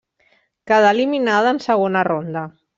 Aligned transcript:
Quedà 0.71 0.89
eliminada 0.95 1.53
en 1.59 1.63
segona 1.69 2.05
ronda. 2.13 2.47